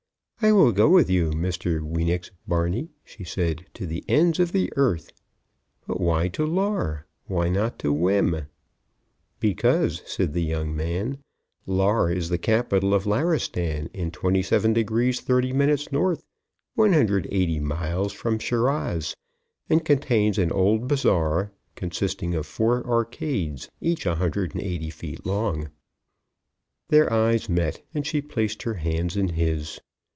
"I 0.43 0.51
will 0.51 0.71
go 0.71 0.89
with 0.89 1.07
you 1.07 1.29
Mr. 1.29 1.81
Weenix 1.83 2.31
Barney," 2.47 2.89
she 3.05 3.23
said, 3.23 3.67
"to 3.75 3.85
the 3.85 4.03
ends 4.07 4.39
of 4.39 4.53
the 4.53 4.73
earth. 4.75 5.11
But 5.85 5.99
why 6.01 6.29
to 6.29 6.47
Lar? 6.47 7.05
Why 7.27 7.47
not 7.47 7.77
to 7.77 7.93
Wem?" 7.93 8.47
"Because," 9.39 10.01
said 10.07 10.33
the 10.33 10.41
young 10.41 10.75
man, 10.75 11.19
"Lar 11.67 12.09
is 12.09 12.29
the 12.29 12.39
capital 12.39 12.95
of 12.95 13.05
Laristan, 13.05 13.87
in 13.93 14.09
27 14.09 14.73
degrees, 14.73 15.19
30 15.21 15.53
minutes 15.53 15.87
N., 15.93 16.17
180 16.73 17.59
miles 17.59 18.11
from 18.11 18.39
Shiraz, 18.39 19.13
and 19.69 19.85
contains 19.85 20.39
an 20.39 20.51
old 20.51 20.87
bazaar 20.87 21.51
consisting 21.75 22.33
of 22.33 22.47
four 22.47 22.83
arcades 22.87 23.69
each 23.79 24.07
180 24.07 24.89
feet 24.89 25.23
long." 25.23 25.69
Their 26.89 27.13
eyes 27.13 27.47
met, 27.47 27.83
and 27.93 28.07
she 28.07 28.23
placed 28.23 28.63
her 28.63 28.73
hands 28.73 29.15
in 29.15 29.27
his. 29.35 29.79